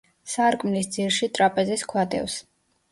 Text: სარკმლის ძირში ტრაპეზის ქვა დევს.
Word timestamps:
სარკმლის 0.35 0.89
ძირში 0.95 1.31
ტრაპეზის 1.39 1.87
ქვა 1.93 2.09
დევს. 2.17 2.45